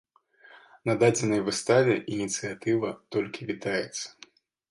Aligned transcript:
На 0.89 0.93
дадзенай 1.03 1.41
выставе 1.49 1.93
ініцыятыва 2.15 2.89
толькі 3.17 3.49
вітаецца. 3.53 4.03